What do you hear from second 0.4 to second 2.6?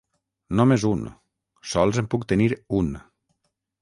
Només un; sols en puc tenir